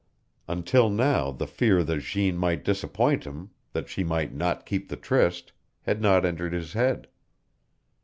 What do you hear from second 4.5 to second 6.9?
keep the tryst, had not entered his